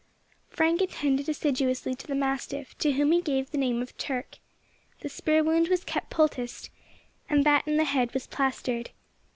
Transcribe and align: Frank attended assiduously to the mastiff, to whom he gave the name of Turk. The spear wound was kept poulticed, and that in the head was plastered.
Frank 0.49 0.81
attended 0.81 1.29
assiduously 1.29 1.93
to 1.93 2.07
the 2.07 2.15
mastiff, 2.15 2.75
to 2.79 2.93
whom 2.93 3.11
he 3.11 3.21
gave 3.21 3.51
the 3.51 3.57
name 3.59 3.83
of 3.83 3.95
Turk. 3.99 4.39
The 5.01 5.09
spear 5.09 5.43
wound 5.43 5.67
was 5.67 5.83
kept 5.83 6.09
poulticed, 6.09 6.71
and 7.29 7.43
that 7.43 7.67
in 7.67 7.77
the 7.77 7.83
head 7.83 8.11
was 8.15 8.25
plastered. 8.25 8.89